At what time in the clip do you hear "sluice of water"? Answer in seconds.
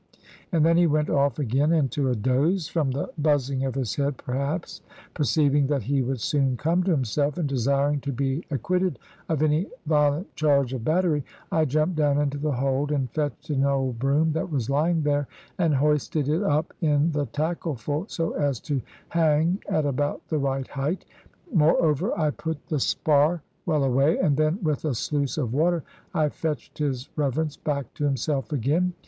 24.95-25.83